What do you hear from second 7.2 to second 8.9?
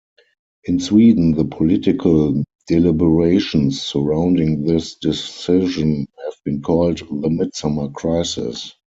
the "midsummer crisis".